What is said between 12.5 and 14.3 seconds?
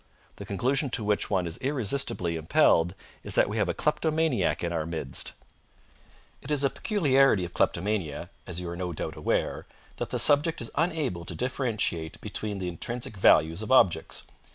the intrinsic values of objects.